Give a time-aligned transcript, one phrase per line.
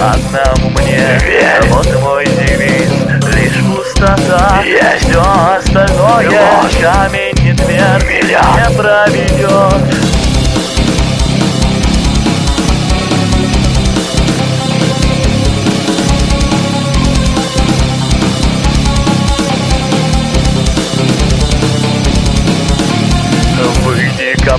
[0.00, 1.62] одному мне Верь.
[1.68, 2.90] Вот мой девиз,
[3.34, 5.08] лишь пустота Есть.
[5.08, 6.76] Все остальное Ложь.
[6.80, 8.68] камень не тверд Меня.
[8.68, 10.07] Не проведет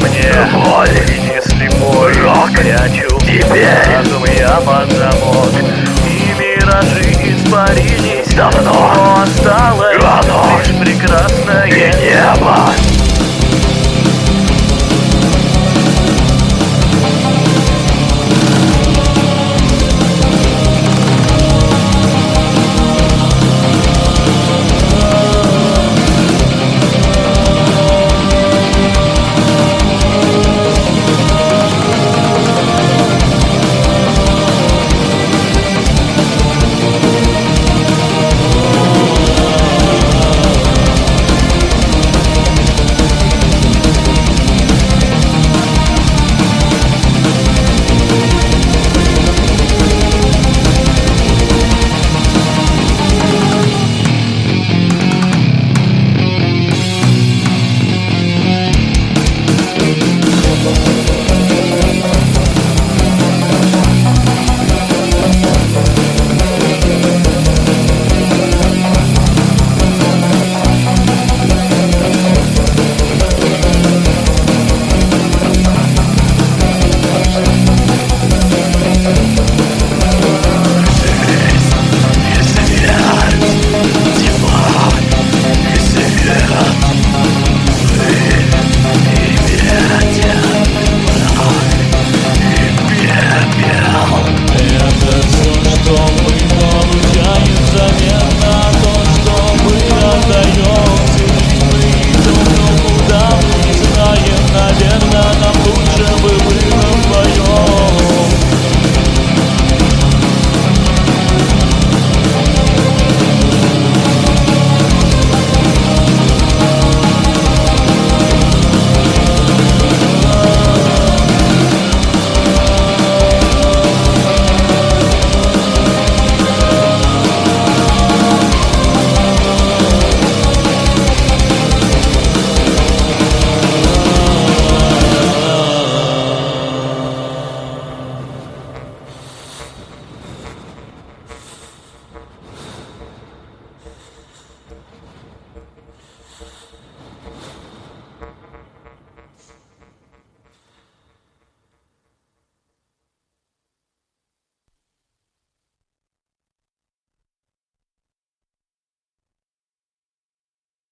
[0.01, 0.89] мне, Боль.
[1.19, 2.51] не слепой Рок.
[2.55, 3.67] Прячу Теперь.
[3.87, 5.51] разум я под замок
[6.07, 8.93] И миражи испарились Давно.
[8.95, 9.97] Но осталось